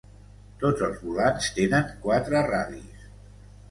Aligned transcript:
Tots 0.63 0.85
els 0.87 1.03
volants 1.03 1.51
tenen 1.61 1.95
quatre 2.09 2.45
radis. 2.53 3.09